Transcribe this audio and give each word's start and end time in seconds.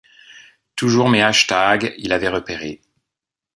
Toujours 0.75 1.09
mes 1.09 1.21
hashtags 1.21 1.93
il 1.99 2.11
avait 2.11 2.27
repéré. 2.29 2.81